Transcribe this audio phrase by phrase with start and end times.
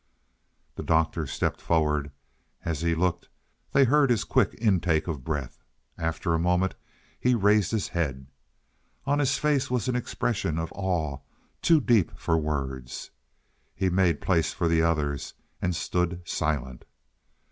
[0.77, 2.09] The Doctor stepped forward.
[2.65, 3.29] As he looked
[3.71, 5.61] they heard his quick intake of breath.
[5.95, 6.73] After a moment
[7.19, 8.25] he raised his head.
[9.05, 11.19] On his face was an expression of awe
[11.61, 13.11] too deep for words.
[13.75, 16.83] He made place for the others, and stood silent.